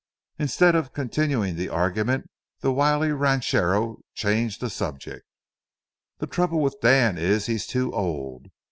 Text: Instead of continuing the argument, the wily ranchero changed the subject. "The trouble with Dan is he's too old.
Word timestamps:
Instead 0.39 0.73
of 0.73 0.93
continuing 0.93 1.55
the 1.55 1.69
argument, 1.69 2.27
the 2.61 2.73
wily 2.73 3.11
ranchero 3.11 3.99
changed 4.15 4.59
the 4.59 4.67
subject. 4.71 5.23
"The 6.17 6.25
trouble 6.25 6.59
with 6.59 6.81
Dan 6.81 7.19
is 7.19 7.45
he's 7.45 7.67
too 7.67 7.93
old. 7.93 8.47